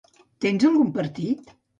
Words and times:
Tens 0.45 0.63
algun 0.69 0.89
partit? 0.95 1.53